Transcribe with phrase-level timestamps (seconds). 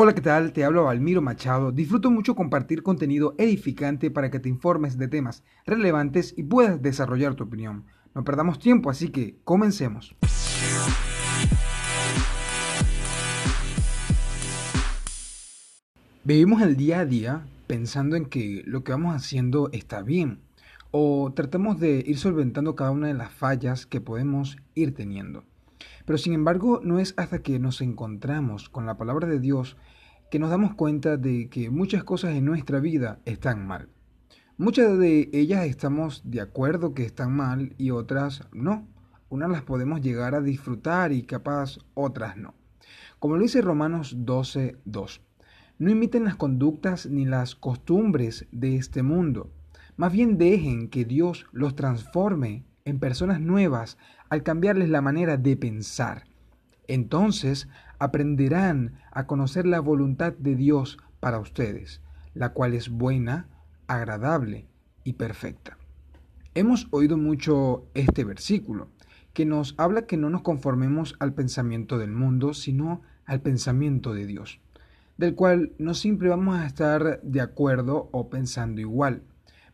[0.00, 0.52] Hola, ¿qué tal?
[0.52, 1.72] Te hablo Valmiro Machado.
[1.72, 7.34] Disfruto mucho compartir contenido edificante para que te informes de temas relevantes y puedas desarrollar
[7.34, 7.84] tu opinión.
[8.14, 10.14] No perdamos tiempo, así que comencemos.
[16.22, 20.38] Vivimos el día a día pensando en que lo que vamos haciendo está bien
[20.92, 25.42] o tratamos de ir solventando cada una de las fallas que podemos ir teniendo.
[26.04, 29.76] Pero sin embargo, no es hasta que nos encontramos con la palabra de Dios
[30.30, 33.88] que nos damos cuenta de que muchas cosas en nuestra vida están mal.
[34.58, 38.86] Muchas de ellas estamos de acuerdo que están mal y otras no.
[39.30, 42.54] Unas las podemos llegar a disfrutar y capaz otras no.
[43.18, 45.20] Como lo dice Romanos 12, 2.
[45.78, 49.50] No imiten las conductas ni las costumbres de este mundo.
[49.96, 53.98] Más bien dejen que Dios los transforme en personas nuevas
[54.30, 56.24] al cambiarles la manera de pensar.
[56.86, 62.00] Entonces aprenderán a conocer la voluntad de Dios para ustedes,
[62.34, 63.48] la cual es buena,
[63.86, 64.66] agradable
[65.04, 65.76] y perfecta.
[66.54, 68.88] Hemos oído mucho este versículo,
[69.34, 74.26] que nos habla que no nos conformemos al pensamiento del mundo, sino al pensamiento de
[74.26, 74.60] Dios,
[75.18, 79.22] del cual no siempre vamos a estar de acuerdo o pensando igual.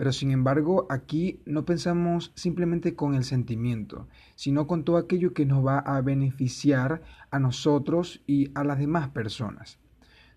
[0.00, 5.44] Pero sin embargo, aquí no pensamos simplemente con el sentimiento, sino con todo aquello que
[5.44, 9.78] nos va a beneficiar a nosotros y a las demás personas.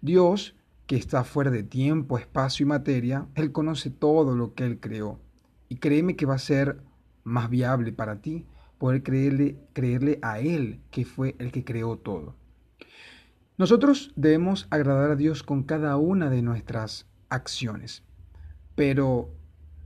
[0.02, 0.54] Dios,
[0.86, 5.22] que está fuera de tiempo, espacio y materia, Él conoce todo lo que Él creó.
[5.70, 6.82] Y créeme que va a ser
[7.24, 8.46] más viable para ti
[8.80, 12.36] poder creerle, creerle a Él, que fue el que creó todo.
[13.58, 18.04] Nosotros debemos agradar a Dios con cada una de nuestras acciones,
[18.76, 19.30] pero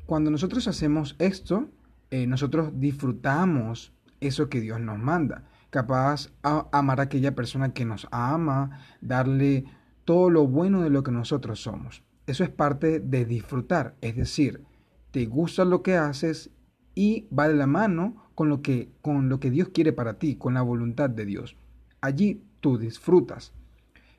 [0.07, 1.67] cuando nosotros hacemos esto,
[2.11, 5.43] eh, nosotros disfrutamos eso que Dios nos manda.
[5.69, 9.65] Capaz a amar a aquella persona que nos ama, darle
[10.05, 12.03] todo lo bueno de lo que nosotros somos.
[12.25, 14.63] Eso es parte de disfrutar, es decir,
[15.11, 16.51] te gusta lo que haces
[16.95, 20.37] y va de la mano con lo que, con lo que Dios quiere para ti,
[20.37, 21.57] con la voluntad de Dios.
[21.99, 23.53] Allí tú disfrutas.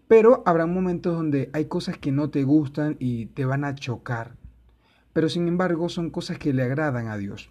[0.07, 4.37] Pero habrá momentos donde hay cosas que no te gustan y te van a chocar
[5.13, 7.51] pero sin embargo son cosas que le agradan a Dios.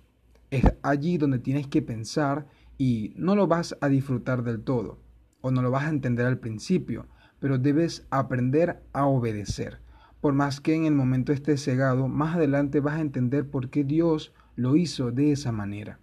[0.52, 2.48] Es allí donde tienes que pensar
[2.78, 5.00] y no lo vas a disfrutar del todo,
[5.42, 7.08] o no lo vas a entender al principio,
[7.40, 9.80] pero debes aprender a obedecer.
[10.22, 13.84] Por más que en el momento estés cegado, más adelante vas a entender por qué
[13.84, 16.00] Dios lo hizo de esa manera.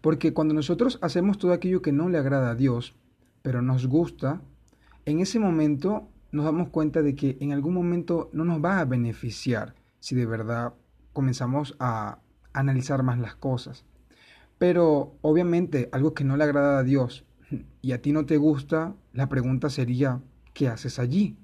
[0.00, 2.94] Porque cuando nosotros hacemos todo aquello que no le agrada a Dios,
[3.42, 4.42] pero nos gusta,
[5.04, 8.84] en ese momento nos damos cuenta de que en algún momento no nos va a
[8.84, 10.74] beneficiar si de verdad
[11.12, 12.18] comenzamos a
[12.52, 13.84] analizar más las cosas.
[14.58, 17.24] Pero obviamente algo que no le agrada a Dios
[17.82, 20.20] y a ti no te gusta, la pregunta sería,
[20.54, 21.36] ¿qué haces allí?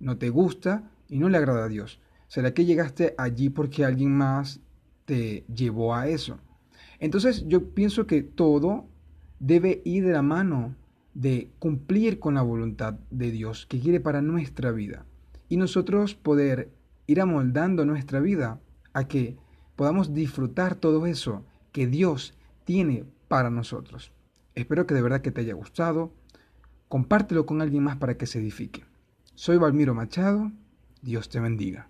[0.00, 2.00] No te gusta y no le agrada a Dios.
[2.28, 4.60] ¿Será que llegaste allí porque alguien más
[5.06, 6.38] te llevó a eso?
[7.00, 8.86] Entonces yo pienso que todo
[9.40, 10.74] debe ir de la mano
[11.14, 15.06] de cumplir con la voluntad de Dios que quiere para nuestra vida
[15.48, 16.70] y nosotros poder
[17.08, 18.60] ir amoldando nuestra vida
[18.92, 19.36] a que
[19.74, 21.42] podamos disfrutar todo eso
[21.72, 24.12] que Dios tiene para nosotros.
[24.54, 26.12] Espero que de verdad que te haya gustado.
[26.88, 28.84] Compártelo con alguien más para que se edifique.
[29.34, 30.52] Soy Valmiro Machado.
[31.00, 31.88] Dios te bendiga.